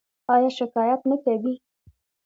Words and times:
ایا 0.33 0.49
شکایت 0.57 1.01
نه 1.09 1.15
کوئ؟ 1.23 1.55